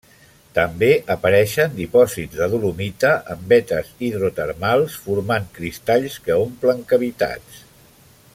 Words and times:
També 0.53 0.87
apareixen 1.15 1.75
dipòsits 1.81 2.39
de 2.39 2.47
dolomita 2.53 3.11
en 3.35 3.45
vetes 3.53 3.93
hidrotermals, 4.09 4.97
formant 5.05 5.49
cristalls 5.59 6.19
que 6.27 6.41
omplen 6.49 6.85
cavitats. 6.95 7.65